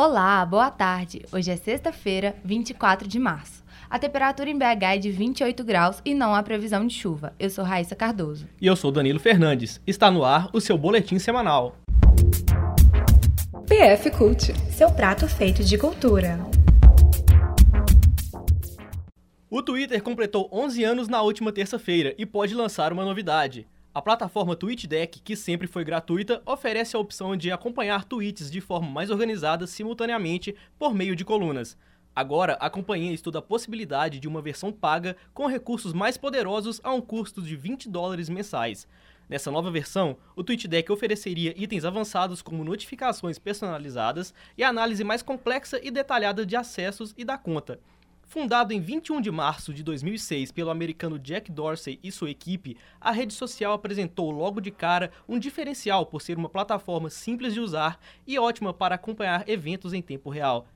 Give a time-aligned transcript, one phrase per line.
[0.00, 1.22] Olá, boa tarde.
[1.32, 3.64] Hoje é sexta-feira, 24 de março.
[3.90, 7.34] A temperatura em BH é de 28 graus e não há previsão de chuva.
[7.36, 8.46] Eu sou Raíssa Cardoso.
[8.60, 9.80] E eu sou Danilo Fernandes.
[9.84, 11.74] Está no ar o seu boletim semanal.
[13.66, 16.38] PF Cult, seu prato feito de cultura.
[19.50, 23.66] O Twitter completou 11 anos na última terça-feira e pode lançar uma novidade.
[23.94, 28.88] A plataforma TweetDeck, que sempre foi gratuita, oferece a opção de acompanhar tweets de forma
[28.88, 31.76] mais organizada simultaneamente por meio de colunas.
[32.14, 36.92] Agora, a companhia estuda a possibilidade de uma versão paga com recursos mais poderosos a
[36.92, 38.86] um custo de 20 dólares mensais.
[39.28, 45.80] Nessa nova versão, o TweetDeck ofereceria itens avançados como notificações personalizadas e análise mais complexa
[45.82, 47.80] e detalhada de acessos e da conta.
[48.28, 53.10] Fundado em 21 de março de 2006 pelo americano Jack Dorsey e sua equipe, a
[53.10, 57.98] rede social apresentou logo de cara um diferencial por ser uma plataforma simples de usar
[58.26, 60.68] e ótima para acompanhar eventos em tempo real.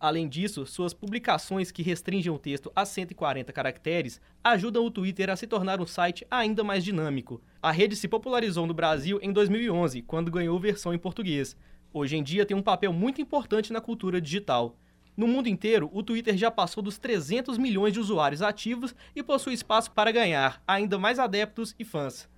[0.00, 5.36] Além disso, suas publicações que restringem o texto a 140 caracteres ajudam o Twitter a
[5.36, 7.38] se tornar um site ainda mais dinâmico.
[7.60, 11.54] A rede se popularizou no Brasil em 2011, quando ganhou versão em português.
[11.92, 14.74] Hoje em dia tem um papel muito importante na cultura digital.
[15.16, 19.54] No mundo inteiro, o Twitter já passou dos 300 milhões de usuários ativos e possui
[19.54, 22.28] espaço para ganhar ainda mais adeptos e fãs.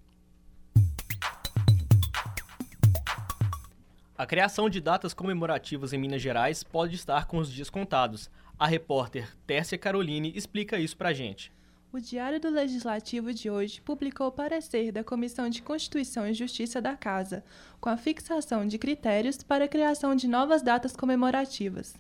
[4.17, 8.31] A criação de datas comemorativas em Minas Gerais pode estar com os dias contados.
[8.59, 11.53] A repórter Tércia Caroline explica isso pra gente.
[11.95, 16.83] O Diário do Legislativo de hoje publicou o parecer da Comissão de Constituição e Justiça
[16.83, 17.45] da Casa,
[17.81, 21.95] com a fixação de critérios para a criação de novas datas comemorativas.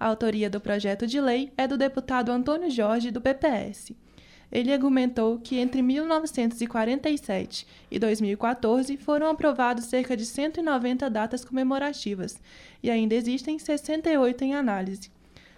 [0.00, 3.92] A autoria do projeto de lei é do deputado Antônio Jorge, do PPS.
[4.50, 12.40] Ele argumentou que entre 1947 e 2014 foram aprovados cerca de 190 datas comemorativas
[12.82, 15.12] e ainda existem 68 em análise.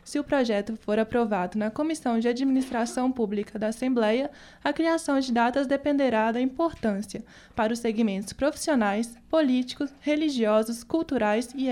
[0.06, 4.30] Se o projeto for aprovado na Comissão de Administração Pública da Assembleia,
[4.62, 7.24] a criação de datas dependerá da importância
[7.56, 11.66] para os segmentos profissionais, políticos, religiosos, culturais e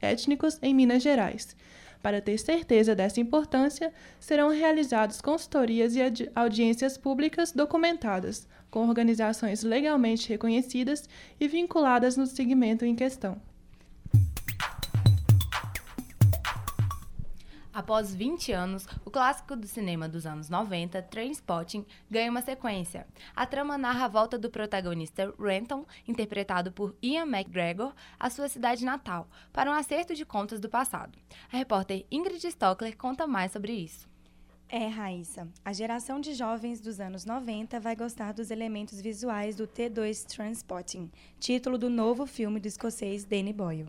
[0.00, 1.54] étnicos em Minas Gerais.
[2.02, 6.00] Para ter certeza dessa importância, serão realizadas consultorias e
[6.34, 11.06] audiências públicas documentadas, com organizações legalmente reconhecidas
[11.38, 13.49] e vinculadas no segmento em questão.
[17.80, 23.06] Após 20 anos, o clássico do cinema dos anos 90, Trainspotting, ganha uma sequência.
[23.34, 28.84] A trama narra a volta do protagonista Renton, interpretado por Ian McGregor, à sua cidade
[28.84, 31.18] natal, para um acerto de contas do passado.
[31.50, 34.06] A repórter Ingrid Stockler conta mais sobre isso.
[34.68, 35.48] É, Raíssa.
[35.64, 41.10] A geração de jovens dos anos 90 vai gostar dos elementos visuais do T2 Transpotting,
[41.38, 43.88] título do novo filme do escocês Danny Boyle.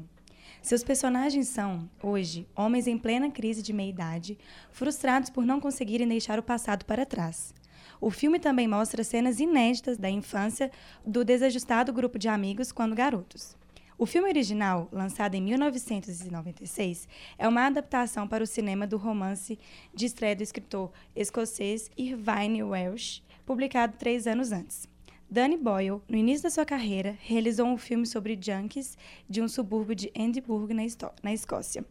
[0.61, 4.37] Seus personagens são, hoje, homens em plena crise de meia-idade,
[4.71, 7.51] frustrados por não conseguirem deixar o passado para trás.
[7.99, 10.71] O filme também mostra cenas inéditas da infância
[11.03, 13.57] do desajustado grupo de amigos quando garotos.
[13.97, 17.07] O filme original, lançado em 1996,
[17.39, 19.57] é uma adaptação para o cinema do romance
[19.93, 24.87] de estreia do escritor escocês Irvine Welsh, publicado três anos antes.
[25.33, 28.97] Danny Boyle, no início da sua carreira, realizou um filme sobre junkies
[29.29, 30.83] de um subúrbio de Edimburgo, na,
[31.23, 31.85] na Escócia.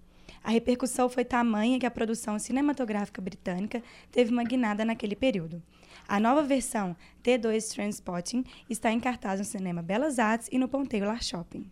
[0.44, 3.82] A repercussão foi tamanha que a produção cinematográfica britânica
[4.12, 5.62] teve uma guinada naquele período.
[6.06, 6.94] A nova versão
[7.24, 11.64] T2 Transpotting está em cartaz no cinema Belas Artes e no Ponteio Lar Shopping.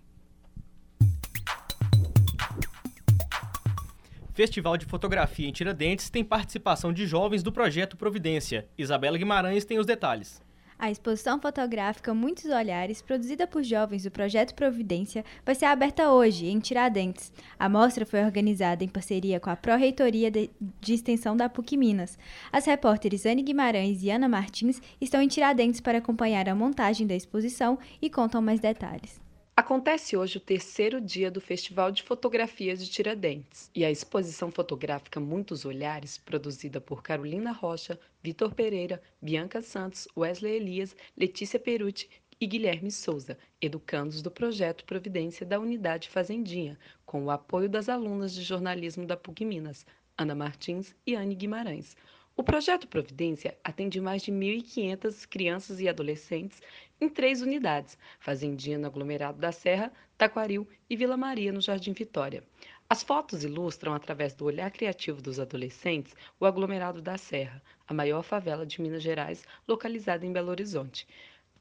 [4.32, 8.67] Festival de Fotografia em Tiradentes tem participação de jovens do projeto Providência.
[8.79, 10.48] Isabela Guimarães tem os detalhes.
[10.79, 16.47] A exposição fotográfica Muitos Olhares, produzida por jovens do Projeto Providência, vai ser aberta hoje,
[16.47, 17.33] em Tiradentes.
[17.59, 20.49] A mostra foi organizada em parceria com a Pró-Reitoria de,
[20.81, 22.17] de Extensão da PUC Minas.
[22.53, 27.17] As repórteres Anne Guimarães e Ana Martins estão em Tiradentes para acompanhar a montagem da
[27.17, 29.28] exposição e contam mais detalhes.
[29.58, 35.19] Acontece hoje o terceiro dia do Festival de Fotografias de Tiradentes e a exposição fotográfica
[35.19, 42.08] Muitos Olhares, produzida por Carolina Rocha, Vitor Pereira, Bianca Santos, Wesley Elias, Letícia Perucci
[42.40, 48.32] e Guilherme Souza, educandos do projeto Providência da Unidade Fazendinha, com o apoio das alunas
[48.32, 49.84] de jornalismo da PUC Minas,
[50.16, 51.96] Ana Martins e Anne Guimarães.
[52.38, 56.62] O projeto Providência atende mais de 1.500 crianças e adolescentes
[57.00, 62.44] em três unidades: Fazendinha no aglomerado da Serra, Taquaril e Vila Maria no Jardim Vitória.
[62.88, 68.23] As fotos ilustram, através do olhar criativo dos adolescentes, o aglomerado da Serra, a maior
[68.23, 71.08] favela de Minas Gerais, localizada em Belo Horizonte.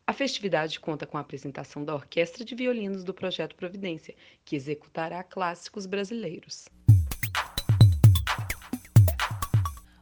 [0.06, 4.16] A festividade conta com a apresentação da Orquestra de Violinos do Projeto Providência,
[4.46, 6.68] que executará clássicos brasileiros.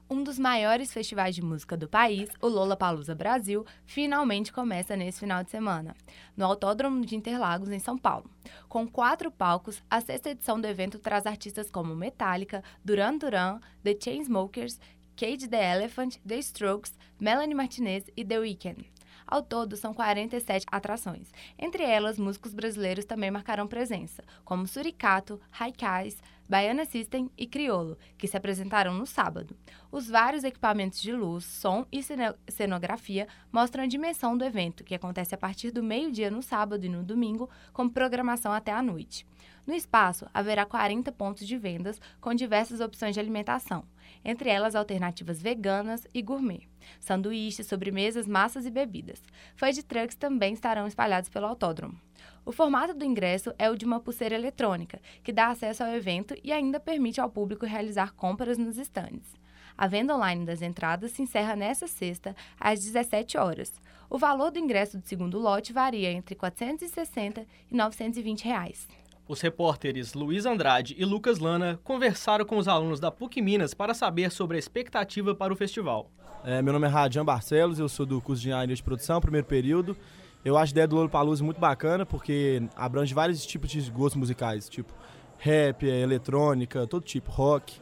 [0.07, 5.44] Um dos maiores festivais de música do país, o Lollapalooza Brasil, finalmente começa nesse final
[5.44, 5.96] de semana,
[6.38, 8.30] no Autódromo de Interlagos, em São Paulo.
[8.69, 13.98] Com quatro palcos, a sexta edição do evento traz artistas como Metallica, Duran Duran, The
[14.00, 14.80] Chainsmokers,
[15.16, 18.86] Cage the Elephant, The Strokes, Melanie Martinez e The Weeknd.
[19.25, 21.31] Ao todo, são 47 atrações.
[21.57, 28.27] Entre elas, músicos brasileiros também marcarão presença, como Suricato, Haikais, Baiana System e Criolo, que
[28.27, 29.56] se apresentaram no sábado.
[29.92, 32.01] Os vários equipamentos de luz, som e
[32.47, 36.89] cenografia mostram a dimensão do evento, que acontece a partir do meio-dia no sábado e
[36.89, 39.25] no domingo, com programação até a noite.
[39.65, 43.83] No espaço, haverá 40 pontos de vendas com diversas opções de alimentação,
[44.24, 46.69] entre elas alternativas veganas e gourmet,
[47.00, 49.24] sanduíches, sobremesas, massas e bebidas.
[49.56, 52.00] Food trucks também estarão espalhados pelo autódromo.
[52.46, 56.36] O formato do ingresso é o de uma pulseira eletrônica, que dá acesso ao evento
[56.44, 59.34] e ainda permite ao público realizar compras nos estandes.
[59.78, 63.74] A venda online das entradas se encerra nesta sexta, às 17 horas.
[64.10, 68.88] O valor do ingresso do segundo lote varia entre R$ 460 e 920 reais.
[69.28, 73.96] Os repórteres Luiz Andrade e Lucas Lana conversaram com os alunos da PUC Minas para
[73.96, 76.12] saber sobre a expectativa para o festival.
[76.44, 79.48] É, meu nome é Radian Barcelos, eu sou do curso de Engenharia de Produção, primeiro
[79.48, 79.98] período.
[80.45, 84.69] Eu acho a ideia do Lollapalooza muito bacana porque abrange vários tipos de gostos musicais,
[84.69, 84.94] tipo
[85.39, 87.80] rap, eletrônica, todo tipo, rock.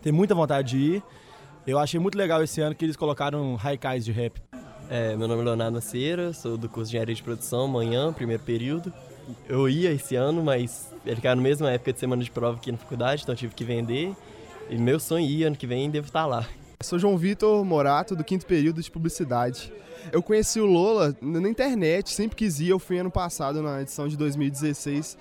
[0.00, 1.02] Tem muita vontade de ir.
[1.66, 4.40] Eu achei muito legal esse ano que eles colocaram haikais de rap.
[4.88, 8.44] É, meu nome é Leonardo Macieira, sou do curso de Engenharia de Produção, manhã, primeiro
[8.44, 8.92] período.
[9.48, 12.70] Eu ia esse ano, mas ele caiu na mesma época de semana de prova aqui
[12.70, 14.14] na faculdade, então tive que vender.
[14.70, 16.46] E meu sonho ia, ano que vem, devo estar lá.
[16.84, 19.72] Sou João Vitor Morato, do quinto período de publicidade.
[20.12, 24.06] Eu conheci o Lola na internet, sempre quis ir, eu fui ano passado na edição
[24.06, 25.16] de 2016.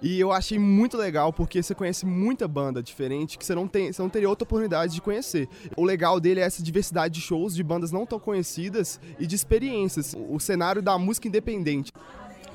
[0.00, 3.92] E eu achei muito legal porque você conhece muita banda diferente que você não, tem,
[3.92, 5.48] você não teria outra oportunidade de conhecer.
[5.76, 9.34] O legal dele é essa diversidade de shows, de bandas não tão conhecidas e de
[9.34, 10.14] experiências.
[10.30, 11.90] O cenário da música independente.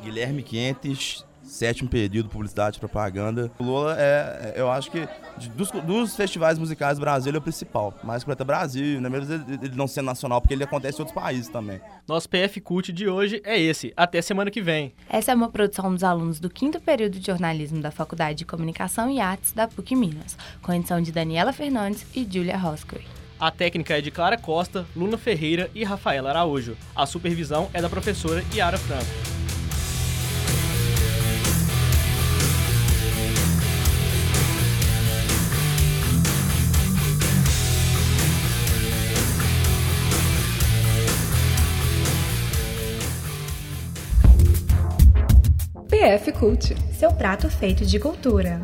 [0.01, 3.51] Guilherme Quentes, sétimo período, publicidade e propaganda.
[3.59, 5.07] O Lola é, eu acho que,
[5.55, 7.93] dos, dos, festivais musicais do Brasil, ele é o principal.
[8.03, 9.07] Mais Preta Brasil, né?
[9.07, 11.79] mesmo ele não sendo nacional, porque ele acontece em outros países também.
[12.07, 13.93] Nosso PF Cult de hoje é esse.
[13.95, 14.93] Até semana que vem.
[15.07, 19.09] Essa é uma produção dos alunos do quinto período de jornalismo da Faculdade de Comunicação
[19.09, 23.05] e Artes da PUC Minas, com edição de Daniela Fernandes e Julia Roscoe.
[23.39, 26.77] A técnica é de Clara Costa, Luna Ferreira e Rafaela Araújo.
[26.95, 29.32] A supervisão é da professora Yara Franco.
[46.37, 48.59] Cult, seu prato feito de cultura.